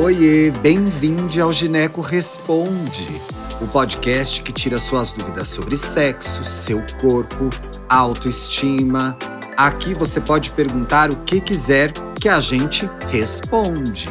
[0.00, 3.20] Oiê, bem-vindo ao Gineco Responde,
[3.60, 7.50] o podcast que tira suas dúvidas sobre sexo, seu corpo,
[7.90, 9.14] autoestima.
[9.54, 14.08] Aqui você pode perguntar o que quiser que a gente responde.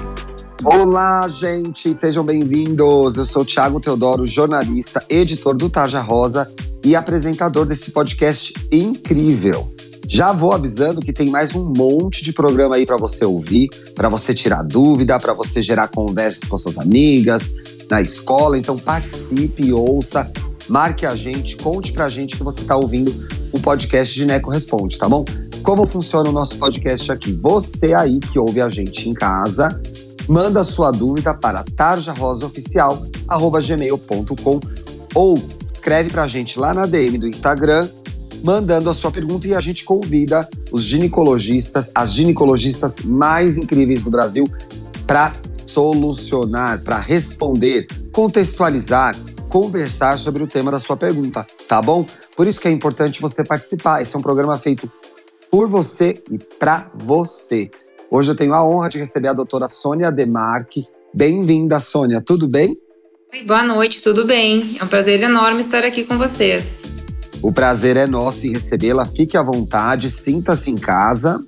[0.63, 3.17] Olá, gente, sejam bem-vindos.
[3.17, 6.47] Eu sou Thiago Teodoro, jornalista, editor do Taja Rosa
[6.85, 9.65] e apresentador desse podcast incrível.
[10.07, 14.09] Já vou avisando que tem mais um monte de programa aí para você ouvir, para
[14.09, 17.53] você tirar dúvida, para você gerar conversas com suas amigas,
[17.89, 18.57] na escola.
[18.57, 20.29] Então participe, ouça,
[20.67, 23.13] marque a gente, conte pra gente que você tá ouvindo
[23.51, 25.23] o podcast de Neco Responde, tá bom?
[25.61, 27.33] Como funciona o nosso podcast aqui?
[27.33, 29.69] Você aí que ouve a gente em casa,
[30.27, 34.59] manda sua dúvida para tarjarosaoficial@gmail.com
[35.13, 35.37] ou
[35.73, 37.89] escreve pra gente lá na DM do Instagram
[38.43, 44.09] mandando a sua pergunta e a gente convida os ginecologistas, as ginecologistas mais incríveis do
[44.09, 44.45] Brasil
[45.05, 45.33] para
[45.65, 49.15] solucionar, para responder, contextualizar,
[49.47, 52.05] conversar sobre o tema da sua pergunta, tá bom?
[52.35, 54.01] Por isso que é importante você participar.
[54.01, 54.89] Esse é um programa feito
[55.49, 57.69] por você e para você.
[58.09, 60.79] Hoje eu tenho a honra de receber a doutora Sônia Demarque.
[61.15, 62.21] Bem-vinda, Sônia.
[62.21, 62.73] Tudo bem?
[63.33, 64.77] Oi, boa noite, tudo bem?
[64.79, 66.90] É um prazer enorme estar aqui com vocês.
[67.41, 69.05] O prazer é nosso em recebê-la.
[69.05, 71.43] Fique à vontade, sinta-se em casa.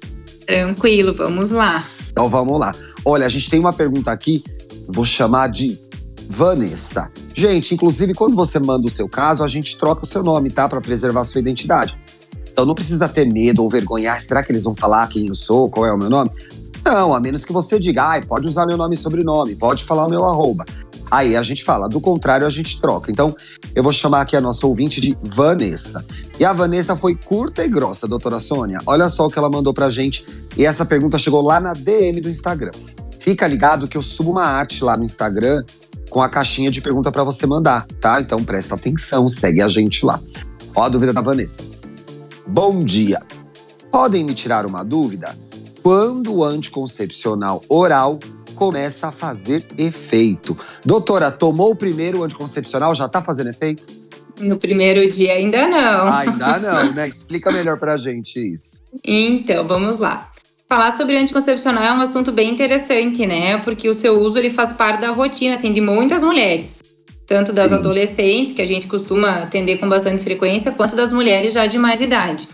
[0.45, 1.83] Tranquilo, vamos lá.
[2.11, 2.73] Então vamos lá.
[3.05, 4.43] Olha, a gente tem uma pergunta aqui,
[4.87, 5.79] vou chamar de
[6.29, 7.05] Vanessa.
[7.33, 10.67] Gente, inclusive, quando você manda o seu caso, a gente troca o seu nome, tá?
[10.67, 11.97] Para preservar a sua identidade.
[12.51, 14.21] Então não precisa ter medo ou vergonhar.
[14.21, 16.29] Será que eles vão falar quem eu sou, qual é o meu nome?
[16.85, 20.05] Não, a menos que você diga, ah, pode usar meu nome e sobrenome, pode falar
[20.05, 20.65] o meu arroba.
[21.13, 23.11] Aí a gente fala, do contrário a gente troca.
[23.11, 23.35] Então,
[23.75, 26.03] eu vou chamar aqui a nossa ouvinte de Vanessa.
[26.39, 28.79] E a Vanessa foi curta e grossa, doutora Sônia.
[28.87, 30.25] Olha só o que ela mandou pra gente.
[30.57, 32.71] E essa pergunta chegou lá na DM do Instagram.
[33.19, 35.63] Fica ligado que eu subo uma arte lá no Instagram
[36.09, 38.19] com a caixinha de pergunta para você mandar, tá?
[38.19, 40.19] Então presta atenção, segue a gente lá.
[40.75, 41.75] Ó a dúvida da Vanessa.
[42.47, 43.21] Bom dia.
[43.91, 45.37] Podem me tirar uma dúvida?
[45.83, 48.19] Quando o anticoncepcional oral
[48.53, 50.57] começa a fazer efeito.
[50.85, 53.85] Doutora, tomou o primeiro anticoncepcional, já está fazendo efeito?
[54.39, 56.13] No primeiro dia ainda não.
[56.13, 57.07] Ainda não, né?
[57.07, 58.79] Explica melhor pra gente isso.
[59.03, 60.29] Então, vamos lá.
[60.67, 63.59] Falar sobre anticoncepcional é um assunto bem interessante, né?
[63.59, 66.81] Porque o seu uso ele faz parte da rotina assim de muitas mulheres,
[67.27, 67.75] tanto das Sim.
[67.75, 72.01] adolescentes que a gente costuma atender com bastante frequência, quanto das mulheres já de mais
[72.01, 72.47] idade.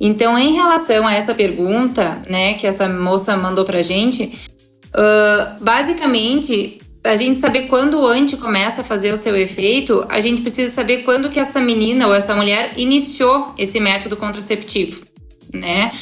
[0.00, 4.48] Então, em relação a essa pergunta, né, que essa moça mandou pra gente,
[4.96, 10.20] Uh, basicamente, a gente saber quando o anti começa a fazer o seu efeito, a
[10.20, 15.04] gente precisa saber quando que essa menina ou essa mulher iniciou esse método contraceptivo,
[15.52, 15.92] né?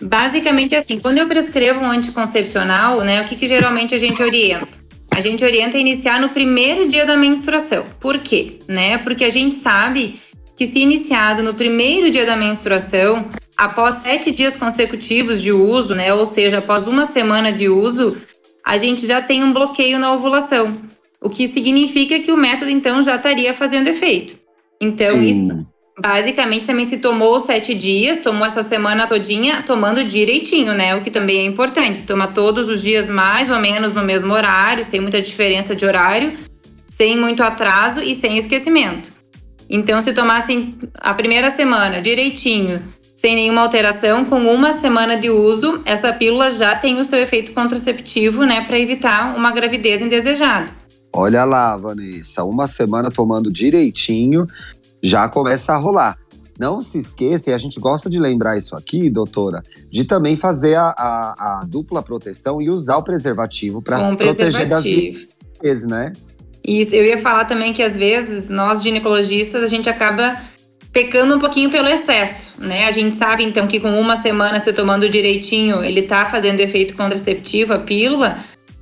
[0.00, 4.82] Basicamente assim, quando eu prescrevo um anticoncepcional, né, o que, que geralmente a gente orienta?
[5.14, 7.84] A gente orienta a iniciar no primeiro dia da menstruação.
[8.00, 8.58] Por quê?
[8.66, 8.96] Né?
[8.96, 10.18] Porque a gente sabe
[10.56, 16.12] que se iniciado no primeiro dia da menstruação, após sete dias consecutivos de uso, né,
[16.12, 18.16] ou seja, após uma semana de uso,
[18.64, 20.72] a gente já tem um bloqueio na ovulação,
[21.20, 24.36] o que significa que o método então já estaria fazendo efeito.
[24.80, 25.24] Então Sim.
[25.24, 30.96] isso basicamente também se tomou sete dias, tomou essa semana todinha, tomando direitinho, né?
[30.96, 34.84] O que também é importante, tomar todos os dias mais ou menos no mesmo horário,
[34.84, 36.32] sem muita diferença de horário,
[36.88, 39.12] sem muito atraso e sem esquecimento.
[39.68, 42.82] Então, se tomassem a primeira semana direitinho,
[43.14, 47.52] sem nenhuma alteração, com uma semana de uso, essa pílula já tem o seu efeito
[47.52, 50.72] contraceptivo, né, para evitar uma gravidez indesejada.
[51.12, 54.46] Olha lá, Vanessa, uma semana tomando direitinho,
[55.02, 56.16] já começa a rolar.
[56.58, 60.76] Não se esqueça, e a gente gosta de lembrar isso aqui, doutora, de também fazer
[60.76, 66.12] a, a, a dupla proteção e usar o preservativo para se proteger das vezes, né?
[66.64, 70.36] Isso, eu ia falar também que às vezes nós ginecologistas a gente acaba
[70.92, 72.86] pecando um pouquinho pelo excesso, né?
[72.86, 76.94] A gente sabe então que com uma semana se tomando direitinho, ele tá fazendo efeito
[76.94, 78.36] contraceptivo, a pílula,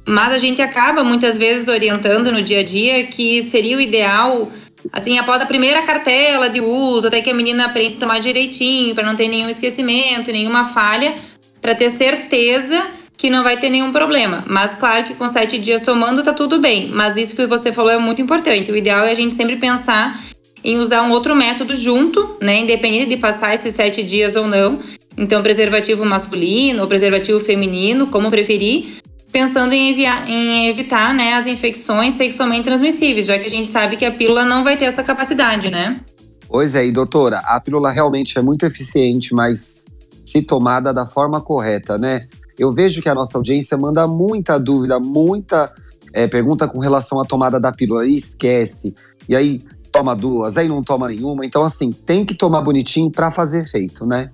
[0.06, 4.50] mas a gente acaba muitas vezes orientando no dia a dia que seria o ideal,
[4.92, 8.92] assim, após a primeira cartela de uso, até que a menina aprenda a tomar direitinho,
[8.94, 11.14] para não ter nenhum esquecimento, nenhuma falha,
[11.60, 12.82] para ter certeza
[13.16, 14.42] que não vai ter nenhum problema.
[14.48, 16.88] Mas claro que com sete dias tomando tá tudo bem.
[16.88, 18.72] Mas isso que você falou é muito importante.
[18.72, 20.18] O ideal é a gente sempre pensar
[20.64, 22.60] em usar um outro método junto, né?
[22.60, 24.78] Independente de passar esses sete dias ou não.
[25.16, 31.46] Então, preservativo masculino ou preservativo feminino, como preferir, pensando em, enviar, em evitar né, as
[31.46, 35.02] infecções sexualmente transmissíveis, já que a gente sabe que a pílula não vai ter essa
[35.02, 36.00] capacidade, né?
[36.48, 39.84] Pois é, e doutora, a pílula realmente é muito eficiente, mas
[40.24, 42.20] se tomada da forma correta, né?
[42.58, 45.72] Eu vejo que a nossa audiência manda muita dúvida, muita
[46.12, 48.94] é, pergunta com relação à tomada da pílula e esquece.
[49.28, 51.44] E aí toma duas, aí não toma nenhuma.
[51.44, 54.30] Então, assim, tem que tomar bonitinho para fazer efeito, né?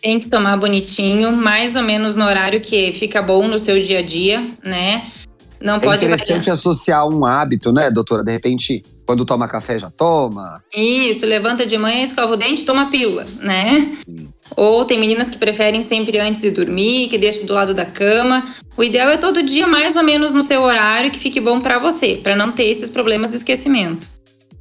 [0.00, 4.00] Tem que tomar bonitinho, mais ou menos no horário que fica bom no seu dia
[4.00, 5.02] a dia, né?
[5.60, 6.54] Não é pode interessante variar.
[6.54, 8.24] associar um hábito, né, doutora?
[8.24, 10.60] De repente, quando toma café, já toma.
[10.74, 13.96] Isso, levanta de manhã, escova o dente, toma pílula, né?
[14.08, 14.28] Sim.
[14.56, 18.44] Ou tem meninas que preferem sempre antes de dormir, que deixam do lado da cama.
[18.76, 21.78] O ideal é todo dia mais ou menos no seu horário que fique bom para
[21.78, 24.08] você, para não ter esses problemas de esquecimento.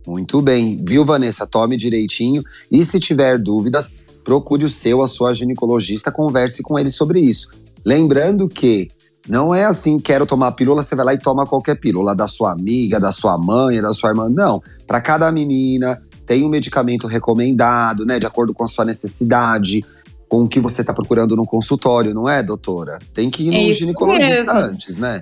[0.08, 1.46] Muito bem, viu, Vanessa?
[1.46, 6.90] Tome direitinho e se tiver dúvidas, procure o seu, a sua ginecologista, converse com ele
[6.90, 7.62] sobre isso.
[7.86, 8.90] Lembrando que
[9.28, 12.52] não é assim, quero tomar pílula, você vai lá e toma qualquer pílula da sua
[12.52, 14.28] amiga, da sua mãe, da sua irmã.
[14.30, 14.62] Não.
[14.88, 15.96] Para cada menina
[16.26, 19.84] tem um medicamento recomendado, né, de acordo com a sua necessidade,
[20.28, 23.00] com o que você está procurando no consultório, não é, doutora?
[23.14, 24.70] Tem que ir no é ginecologista mesmo.
[24.70, 25.22] antes, né?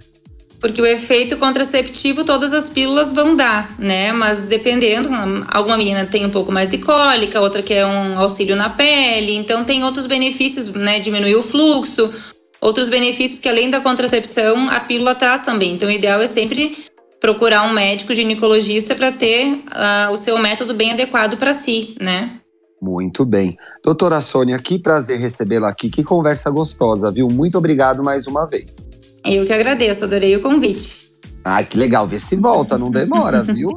[0.59, 4.11] Porque o efeito contraceptivo todas as pílulas vão dar, né?
[4.11, 5.09] Mas dependendo,
[5.47, 9.63] alguma menina tem um pouco mais de cólica, outra quer um auxílio na pele, então
[9.63, 10.99] tem outros benefícios, né?
[10.99, 12.13] Diminuir o fluxo,
[12.59, 15.73] outros benefícios que além da contracepção a pílula traz também.
[15.73, 16.75] Então o ideal é sempre
[17.19, 22.39] procurar um médico ginecologista para ter uh, o seu método bem adequado para si, né?
[22.81, 23.55] Muito bem.
[23.83, 25.89] Doutora Sônia, que prazer recebê-la aqui.
[25.89, 27.29] Que conversa gostosa, viu?
[27.29, 28.87] Muito obrigado mais uma vez.
[29.29, 31.09] Eu que agradeço, adorei o convite.
[31.43, 32.07] Ah, que legal.
[32.07, 33.69] Vê se volta, não demora, viu?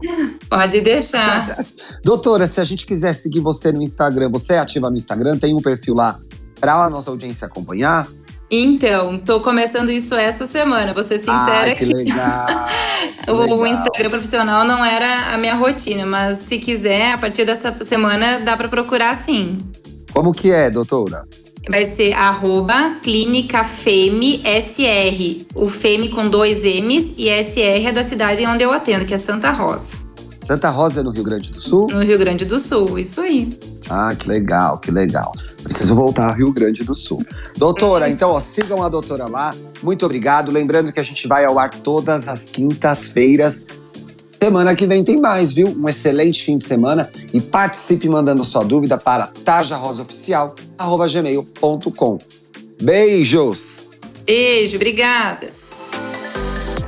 [0.49, 1.57] Pode deixar.
[2.03, 5.55] Doutora, se a gente quiser seguir você no Instagram, você é ativa no Instagram, tem
[5.55, 6.19] um perfil lá
[6.61, 8.09] para a nossa audiência acompanhar?
[8.51, 11.73] Então, tô começando isso essa semana, vou ser sincera.
[11.73, 12.47] Ah, que legal.
[13.29, 13.67] o legal.
[13.67, 18.55] Instagram profissional não era a minha rotina, mas se quiser, a partir dessa semana dá
[18.55, 19.59] para procurar sim.
[20.13, 21.25] Como que é, doutora?
[21.69, 25.47] Vai ser arroba clínica SR.
[25.55, 29.19] O Feme com dois M's e SR é da cidade onde eu atendo, que é
[29.19, 29.99] Santa Rosa.
[30.43, 31.87] Santa Rosa é no Rio Grande do Sul?
[31.89, 33.57] No Rio Grande do Sul, isso aí.
[33.89, 35.33] Ah, que legal, que legal.
[35.63, 37.25] Preciso voltar ao Rio Grande do Sul.
[37.57, 39.55] Doutora, então, ó, sigam a doutora lá.
[39.83, 40.51] Muito obrigado.
[40.51, 43.67] Lembrando que a gente vai ao ar todas as quintas-feiras
[44.43, 45.69] Semana que vem tem mais, viu?
[45.69, 52.19] Um excelente fim de semana e participe mandando sua dúvida para tarjarosaoficial@gmail.com.
[52.83, 53.87] Beijos.
[54.27, 55.53] Beijo, obrigada.